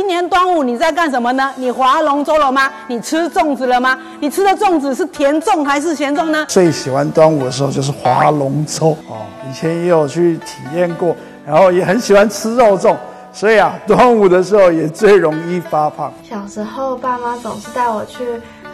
[0.00, 1.52] 今年端午你在干什么呢？
[1.56, 2.70] 你划龙舟了吗？
[2.86, 3.98] 你吃粽子了吗？
[4.18, 6.42] 你吃的粽子是甜粽还是咸粽呢？
[6.48, 11.14] 最喜欢端午的时候就是划龙舟哦，以前也有去体验过，
[11.46, 12.96] 然后也很喜欢吃肉粽，
[13.30, 16.10] 所以啊，端午的时候也最容易发胖。
[16.26, 18.24] 小时候，爸妈总是带我去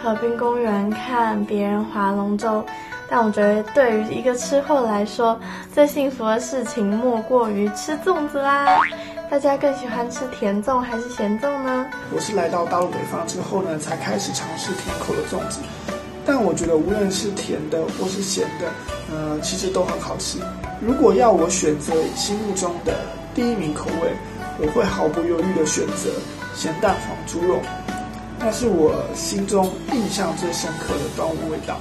[0.01, 2.65] 河滨公园看别人划龙舟。
[3.09, 5.39] 但我觉得，对于一个吃货来说，
[5.73, 8.81] 最幸福的事情莫过于吃粽子啦。
[9.31, 11.87] 大家更喜欢吃甜粽还是咸粽呢？
[12.15, 15.61] 我是来到大陆北方之后呢，才开始尝试甜口的粽子。
[16.25, 18.67] 但我觉得，无论是甜的或是咸的，
[19.13, 20.39] 呃，其实都很好吃。
[20.81, 22.93] 如果要我选择心目中的
[23.35, 24.13] 第一名口味，
[24.59, 26.11] 我会毫不犹豫的选择
[26.55, 27.61] 咸蛋黄猪肉，
[28.41, 31.79] 那是我心中印象最深刻的端午味道。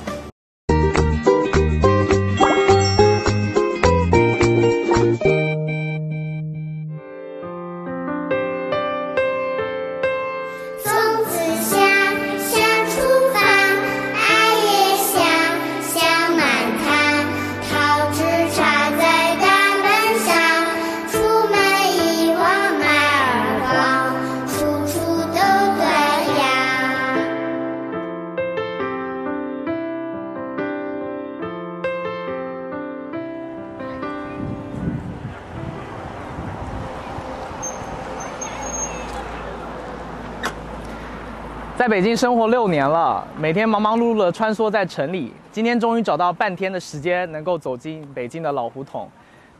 [41.85, 45.31] 在北京生活六年了，每天忙忙碌碌的穿梭在城里。
[45.51, 49.07] 今天终于找到半天的时间，能够走进北京的老胡同。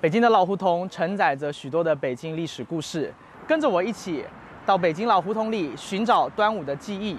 [0.02, 3.14] 北京的老胡同承载着许多的北京历史故事。
[3.46, 4.26] 跟着我一起
[4.66, 7.16] 到北京老胡同里寻找端午的记忆。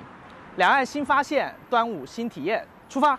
[0.56, 3.16] 两岸新发现，端午新体验，出发！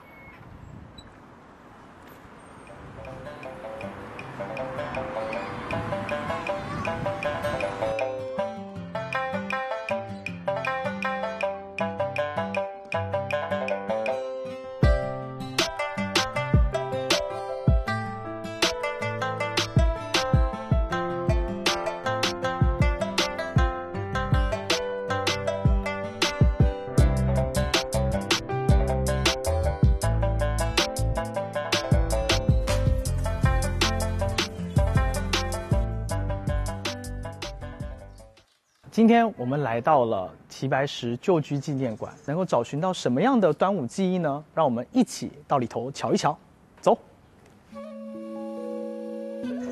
[38.97, 44.43] 今天我们来到了齐白石旧居纪念馆，能够找寻到什么样的端午记忆呢？
[44.55, 46.35] 让我们一起到里头瞧一瞧。
[46.81, 46.97] 走。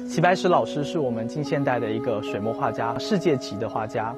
[0.07, 4.13] 齐白石老师是我们近现代的一个水墨画家，世界级的画家。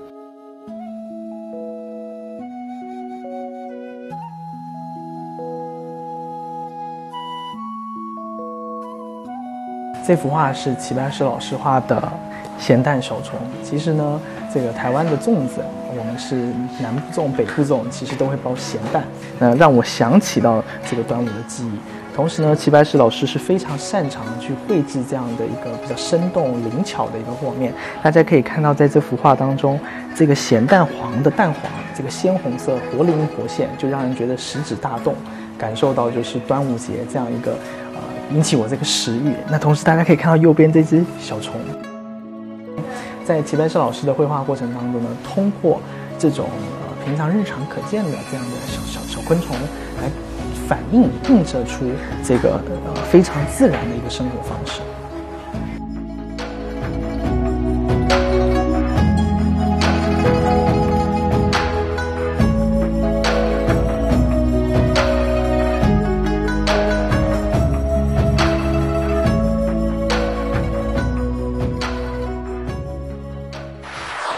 [10.05, 12.11] 这幅画是齐白石老师画的
[12.59, 13.39] 咸蛋小虫。
[13.63, 14.19] 其实呢。
[14.53, 16.35] 这个台湾的粽子，我们是
[16.81, 19.03] 南部粽、北部粽，其实都会包咸蛋，
[19.37, 21.71] 那让我想起到这个端午的记忆。
[22.15, 27.71] 同时呢，齐白石老师是非常擅长去绘制这样的一个比较生动灵巧的一个画面。
[28.01, 29.77] 大家可以看到，在这幅画当中，
[30.15, 31.63] 这个咸蛋黄的蛋黄，
[31.95, 35.13] 这个鲜红色活灵活现，就让人觉得食指大动，
[35.57, 37.51] 感受到就是端午节这样一个
[37.93, 37.99] 呃
[38.33, 39.33] 引起我这个食欲。
[39.51, 41.53] 那同时，大家可以看到右边这只小虫。
[43.27, 45.81] 在齐白石老师的绘画过程当中呢，通过
[46.17, 46.47] 这种
[46.81, 49.53] 呃平常日常可见的这样的小小小昆虫
[50.01, 50.09] 来
[50.65, 51.83] 反映映射出
[52.23, 52.53] 这个
[52.85, 54.79] 呃非常自然的一个生活方式。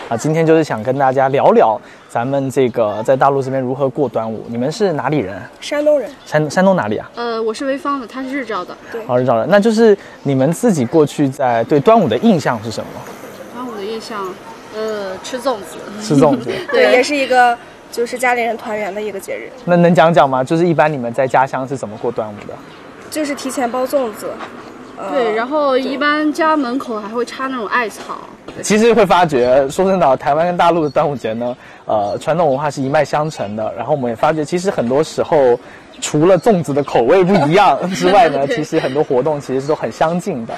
[0.10, 4.44] 啊，今天就是想跟大家聊聊咱们这个在大陆这边如何过端午。
[4.48, 5.40] 你们是哪里人？
[5.62, 6.10] 山东人。
[6.26, 7.12] 山山东哪里啊？
[7.14, 8.76] 呃，我是潍坊的，他是日照的。
[8.92, 9.46] 对，哦，日照的。
[9.46, 12.90] 那就是你们自己过去在对端午的印象是什么？
[13.54, 14.34] 端午的印象，
[14.76, 15.78] 呃，吃粽子。
[16.02, 16.50] 吃粽子。
[16.74, 17.56] 对，也是一个
[17.92, 19.52] 就是家里人团圆的一个节日。
[19.66, 20.44] 那能讲讲吗？
[20.44, 22.56] 就是一般你们在家乡是怎么过端午的？
[23.12, 24.32] 就是提前包粽子。
[25.12, 28.20] 对，然后一般家门口还会插那种艾草。
[28.62, 31.56] 其实会发觉，说真的，台湾跟大陆的端午节呢，
[31.86, 33.74] 呃，传统文化是一脉相承的。
[33.78, 35.58] 然后我们也发觉，其实很多时候，
[36.02, 40.54] 除了粽子的口味不一样之外呢， 其实很多活动其实都很相近的。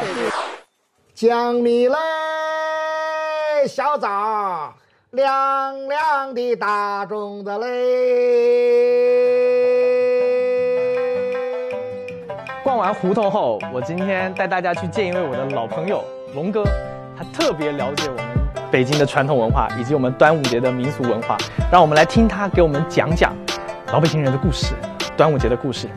[1.14, 1.96] 江米嘞，
[3.68, 4.74] 小枣，
[5.12, 7.68] 亮亮的大粽子嘞。
[12.82, 16.64] 完胡同后，我今天带大家去见一位我的老朋友龙哥。
[17.16, 18.26] 他特别了解我们
[18.72, 21.38] 北京的传统文化以及我们端午节的民俗文化。
[21.72, 23.36] 让我们来听他给我们讲讲
[23.94, 24.74] 老北京人的故事，
[25.16, 25.88] 端午节的故事。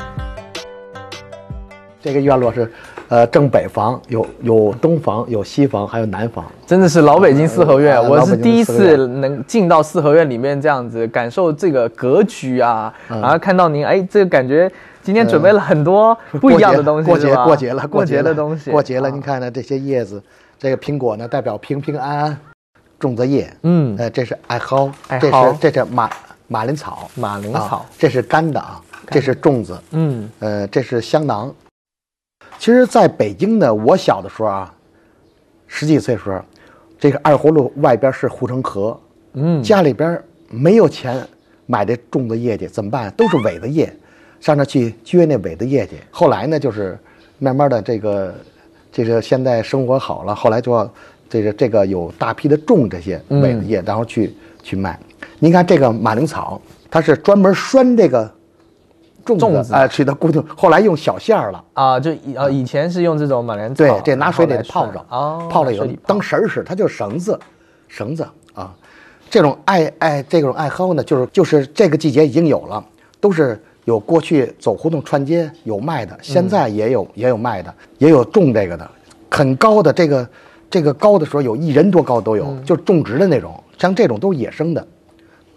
[2.03, 2.71] 这个院落是，
[3.09, 13.21] 呃，正北房有有东房有西房还有南房，真的是老北京四合院，呃我是第一次能进到四合院里面这样子感受这个格局啊，嗯。
[13.21, 14.71] 然后看到您，哎，这个感觉
[15.03, 19.09] 今天准备了很多不一样的东西，过节过节了，过节的东西，过节了。
[19.09, 19.12] 啊。
[19.12, 20.21] 您看呢，这些叶子，
[20.59, 22.39] 这个苹果呢代表平平安安，
[22.99, 24.91] 种子叶，嗯，呃，这是艾蒿，
[25.21, 26.11] 这是这是马
[26.49, 27.77] 马铃草，马铃草。
[27.77, 28.81] 啊，这是干的啊，
[29.11, 30.31] 这是粽子，嗯。
[30.39, 31.55] 呃，这是香囊。
[32.65, 34.75] 其实，在北京呢，我小的时候啊，
[35.67, 36.41] 十几岁的时候，
[36.99, 38.99] 这个二葫芦外边是护城河，
[39.35, 40.19] 嗯，家里边
[40.49, 41.23] 没有钱
[41.67, 43.13] 买这种的叶去，怎么办？
[43.19, 43.95] 都是苇子叶，
[44.41, 45.97] 上那去撅那苇子叶去。
[46.11, 46.99] 后来呢，就是
[47.39, 48.35] 慢慢的这个
[48.91, 50.91] 这个现在生活好了，后来就要
[51.29, 54.99] 这个这个有大批的种这些苇子叶，然后去去卖。
[55.39, 56.59] 您看这个马铃草，
[56.91, 58.35] 它是专门拴这个
[59.25, 61.65] 粽粽子子啊，取得固定，后来用小线儿了。
[61.73, 67.38] 啊，就以啊以前是用这种马莲草，对，这拿水里然后来泡着，涮哦，泡了以后当绳儿使，它就是绳子，
[67.88, 68.73] 绳子啊。
[69.31, 72.85] 这种爱爱这种爱蒿呢，就是就是这个季节已经有了，
[73.21, 78.88] 都是有过去走胡同串街有卖的，现在也有、也有卖的，也有种这个的，
[79.31, 80.29] 很高的这个
[80.70, 84.87] 这个高的时候有一人多高都有，就是种植的那种，像这种都是野生的。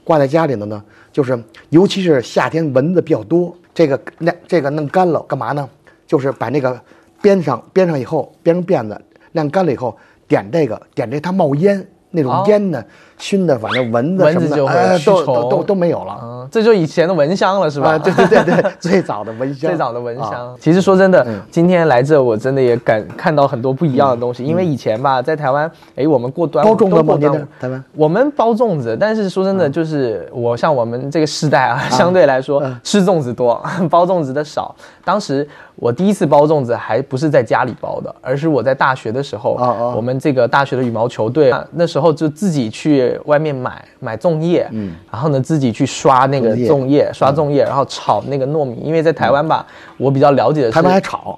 [0.08, 0.82] 挂在家里的呢，
[1.12, 1.38] 就是
[1.72, 5.70] 尤其是夏天蚊子比较多，这个那这个弄干了干嘛呢？
[6.08, 6.80] 就是把那个
[7.22, 9.02] 编上编上以后，编成辫子
[9.34, 12.82] 晾干了以后，点这个点这它冒烟，那种哦烟呢，
[13.18, 16.20] 熏的反正蚊子蚊子就会哎，都都没有了。
[16.22, 17.92] 嗯，这就以前的蚊香了，是吧？
[17.92, 20.32] 啊，对对对对， 最早的蚊香，最早的蚊香。
[20.32, 24.44] 啊其实说真的，嗯今天来这，我真的也感看到很多不一样的东西。
[24.44, 26.98] 因为以前吧，在台湾，哎，我们过端午包粽子吗？
[26.98, 34.76] 您都过端午这台湾我们包粽子，但是说真的，就是我像我们这个世代啊，相对来说嗯吃粽子多， 包粽子的少。
[35.04, 35.48] 当时
[35.78, 47.10] 我第一次包粽子还不是在家里包的，而是我在大学的时候，哦哦我们这个大学的羽毛球队啊那时候就自己去外面买买粽叶，嗯，然后呢自己去刷那个粽叶。
[47.14, 48.82] 刷粽叶，然后炒那个糯米。
[48.84, 49.66] 因为在台湾吧，
[49.98, 51.38] 我比较了解的是台湾还炒，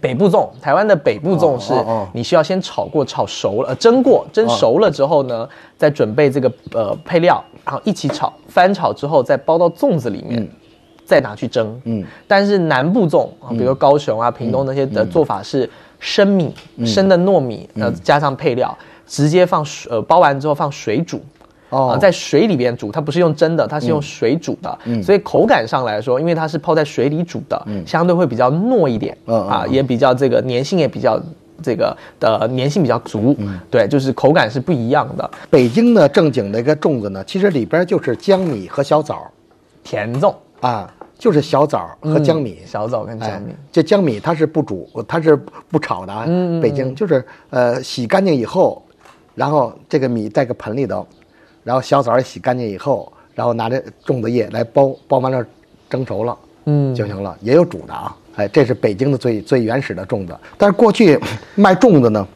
[0.00, 1.72] 北部粽，台湾的北部粽是
[2.12, 10.46] 你需要先炒过、炒熟了、呃蒸过、蒸熟了之后呢，再准备这个呃配料，然后一起炒，翻炒之后再包到粽子里面，
[11.04, 11.80] 再拿去蒸。
[11.84, 15.68] 嗯，但是南部粽啊，比如高雄啊、屏东那些的做法是
[15.98, 16.54] 生米、
[16.84, 18.76] 生的糯米，呃加上配料，
[19.10, 21.20] 直接放水呃包完之后放水煮。
[21.70, 21.88] 哦。
[21.88, 31.20] 啊，在水里边煮，它不是用蒸的，它是用水煮的，所以口感上来说，因为它是泡在水里煮的，相对会比较糯一点，嗯嗯啊，也比较这个粘性也比较
[31.62, 33.36] 这个的粘性比较足，
[33.70, 35.30] 对，就是口感是不一样的。
[35.50, 39.30] 北京的正经的一个粽子呢，其实里边就是江米和小枣。
[39.82, 40.32] 甜粽。
[40.60, 42.58] 啊，就是小枣和江米。
[42.66, 43.50] 小枣跟江米。
[43.50, 45.34] 哎，这江米它是不煮，它是
[45.70, 46.24] 不炒的啊。
[46.28, 46.60] 嗯。
[46.60, 48.82] 北京就是呃洗干净以后，
[49.34, 51.06] 然后这个米在个盆里头，
[51.64, 55.44] 然后小枣也洗干净以后，然后拿着粽子叶来包，包完了
[55.88, 56.36] 蒸熟了，
[56.66, 57.36] 嗯就行了。
[57.40, 60.36] 也有煮的啊，哎，这是北京的最最原始的粽子。
[60.58, 61.18] 但是过去
[61.54, 62.26] 卖粽子呢，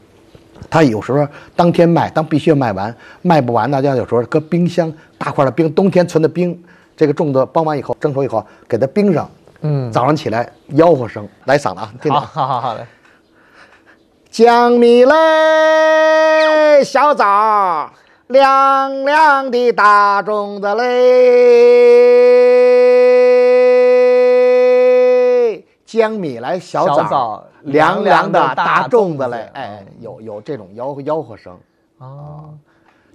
[0.70, 6.58] 他有时候当天卖，当必须要卖完，卖不完，大家有时候搁冰箱大块的冰，冬天存的冰，
[6.96, 9.30] 这个粽子包完以后，蒸熟以后给它冰上，
[9.62, 12.28] 嗯早上起来吆喝声，来嗓子啊，听好听。
[12.28, 12.86] 好好好嘞，
[14.34, 15.14] 江米嘞，
[16.82, 17.92] 小枣，
[18.26, 20.82] 凉凉的大粽子嘞。
[25.86, 29.48] 江米来，小枣，凉凉的大大粽子嘞。
[29.52, 31.56] 哎，有有这种吆喝吆喝声。
[31.98, 32.50] 啊，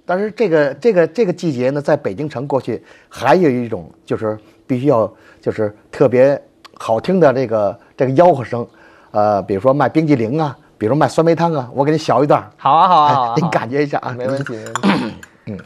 [0.06, 6.42] 但是这个这个这个季节呢，在北京城过去还有一种就是必须要就是特别
[6.78, 8.66] 好听的这个这个吆喝声，
[9.10, 15.62] 呃，比如说卖冰激凌啊，比如卖酸梅汤啊，我给你小一段儿，好啊好啊好啊，哎您感觉一下啊，没问题，没问题。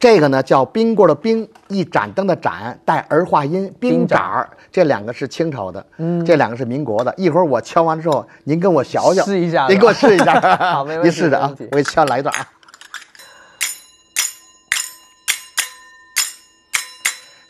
[0.00, 4.48] 这个呢叫冰棍儿的冰，一盏灯的盏，带儿化音，冰盏儿。
[4.72, 7.12] 这两个是清朝的，嗯，这两个是民国的。
[7.18, 10.40] 一会儿我敲完之后，您跟我学学，试一下您给我试一下，
[10.72, 12.48] 好没问题您试着啊我给敲来一段啊。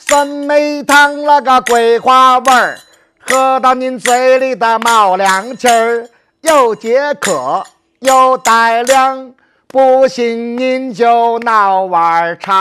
[0.01, 2.79] 酸梅汤那个桂花味儿，
[3.21, 6.09] 喝到您嘴里的冒凉气儿，
[6.47, 7.65] 又解渴
[7.99, 9.33] 又带凉。
[9.67, 12.55] 不信您就闹碗尝，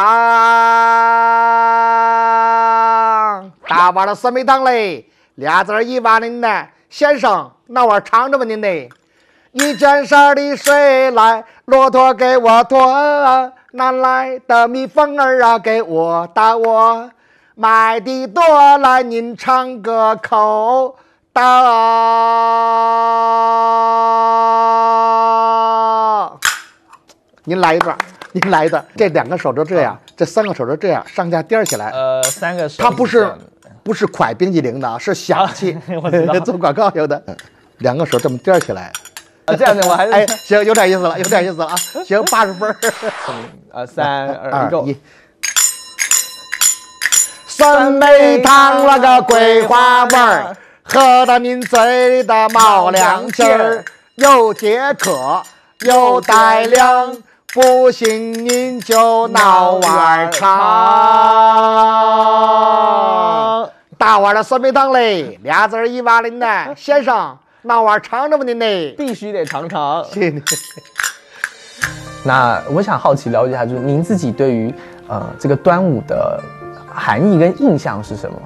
[3.67, 8.89] 大碗的酸梅汤嘞，俩字儿一碗的呢，先生闹碗尝着吧您嘞。
[9.51, 17.11] 一件衫的水来，骆驼给我驮，哪来的蜜蜂儿啊给我打我，
[17.53, 20.97] 买的多来您尝个口
[21.35, 21.43] 到。
[27.43, 27.97] 您来一段，
[28.31, 31.89] 您来一段，这两个手就这样，这三个手就这样上下颠起来。
[31.89, 33.29] 呃，三个手它不是
[33.83, 37.21] 不是蒯冰激凌的啊， 是响器 我知道 做广告用的。
[37.27, 37.35] 嗯
[37.79, 38.89] 两个手这么颠起来，
[39.43, 41.75] 啊，这样的我还是哎，行，有点意思了，有点意思了啊！
[42.05, 42.77] 行，八十分儿。
[43.73, 44.97] 呃三二一。
[47.45, 50.55] 酸梅汤那个桂花味儿，
[50.87, 53.83] 喝到您嘴里的冒凉气儿，
[54.15, 55.41] 又解渴
[55.79, 57.17] 又带凉，
[57.51, 60.47] 不信您就闹碗尝。
[63.97, 68.93] 大碗的酸梅汤嘞，俩字儿一瓦零的，先生闹碗尝着吧您嘞。
[68.95, 70.05] 必须得尝尝。
[70.05, 70.39] 谢谢你。
[72.23, 74.71] 那我想好奇了解一下，就是您自己对于
[75.07, 76.39] 呃这个端午的
[76.93, 78.37] 含义跟印象是什么？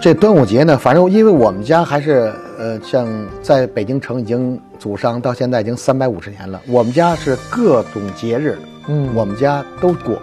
[0.00, 3.06] 这端午节呢，反正因为我们家还是呃，像
[3.42, 10.18] 在北京城已经祖上到现在已经三百五十年了，我们家是各种节日，嗯我们家都过，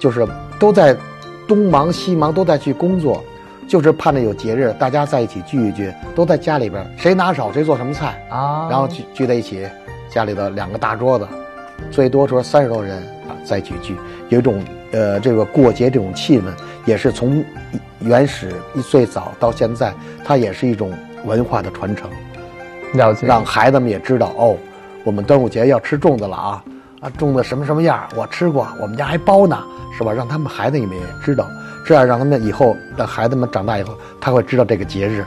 [0.00, 0.26] 就是
[0.58, 0.96] 都在
[1.46, 3.22] 东忙西忙，都在去工作，
[3.68, 9.64] 就是盼着有节日，大家在一起聚一聚，都在家里边，谁拿手谁做什么菜，啊然后聚聚在一起，
[10.08, 11.28] 家里的两个大桌子，
[11.92, 12.96] 最多时候三十多人
[13.28, 13.96] 啊在一起聚，
[14.28, 14.60] 有一种
[14.90, 16.46] 呃这个过节这种气氛，
[16.86, 17.44] 也是从
[18.00, 18.52] 原始
[18.88, 19.92] 最早到现在，
[20.24, 20.92] 它也是一种
[21.24, 22.10] 文化的传承，
[22.94, 24.56] 了解，让孩子们也知道哦，
[25.04, 26.64] 我们端午节要吃粽子了啊
[27.00, 29.58] 啊，粽子什么什么样，我吃过，我们家还包呢，
[29.96, 30.12] 是吧？
[30.12, 31.46] 让他们孩子们也知道，
[31.86, 35.24] 这样让他们以后让孩子们长大以后，他会知道这个节日，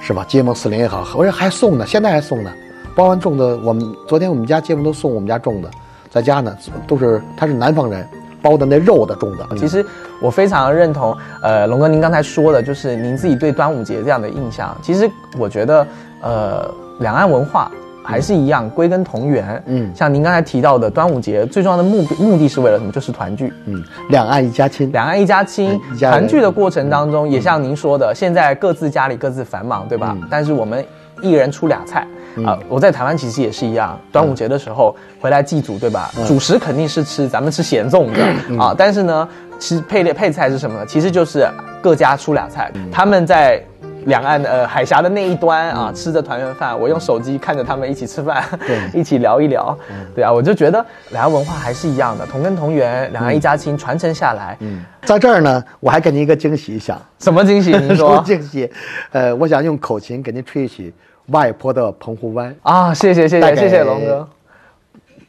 [0.00, 0.24] 是吧？
[0.28, 2.52] 街坊四邻也好，我这还送呢，现在还送呢。
[2.94, 5.70] 包完粽子，我们昨天我们家街坊都送我们家粽子，
[6.10, 8.04] 在家呢都是他是南方人
[8.42, 9.44] 包的那肉的粽子。
[9.56, 9.84] 其实
[10.20, 14.76] 我非常认同，呃，龙哥您刚才说的，就是您自己对端午节这样的印象。
[14.82, 15.86] 其实我觉得，
[16.22, 17.70] 呃，两岸文化
[18.04, 19.62] 还是一样，归根同源。
[19.66, 22.90] 嗯像您刚才提到的端午节，最重要的目目的是为了什么？
[22.90, 23.52] 就是团聚。
[23.66, 24.90] 嗯，两岸一家亲。
[24.92, 30.16] 两岸一家亲嗯，家团聚的过程当中，也像您说的，现在各自家里各自繁忙，对吧？
[30.20, 30.84] 嗯但是我们
[31.20, 32.06] 一人出俩菜。
[32.44, 36.10] 啊、我在台湾其实也是一样，端午节的时候回来祭祖，对吧？
[36.16, 38.20] 嗯主食肯定是吃咱们吃咸粽子
[38.58, 40.86] 啊，但是呢，其实配列配菜是什么呢？
[40.86, 41.48] 其实就是
[41.82, 43.62] 各家出俩菜，嗯他们在。
[44.04, 49.76] 两岸的呃海峡的那一端啊，吃着团圆饭，我用手机看着他们一起吃饭，嗯对嗯 一起聊一聊，
[50.14, 54.56] 对啊，我就觉得两岸文化还是一样的，同根同源，两岸一家亲，传承下来。
[54.60, 56.98] 嗯，在这儿呢，我还给您一个惊喜想。
[57.18, 57.70] 什么惊喜？
[57.76, 58.70] 您说 惊喜？
[59.10, 60.90] 呃，我想用口琴给您吹一曲
[61.28, 62.92] 《外婆的澎湖湾》，啊？
[62.94, 64.28] 谢谢谢谢谢谢龙哥，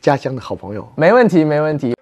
[0.02, 0.88] 家乡的好朋友。
[0.96, 1.99] 没问题没问题。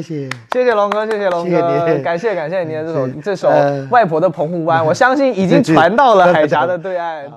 [0.00, 0.30] 谢谢。
[0.52, 7.30] 谢谢龙哥，谢谢龙哥，谢谢感谢感谢您的这首这首呃《外婆的澎湖湾》，我相信已经传到了海峡的对岸。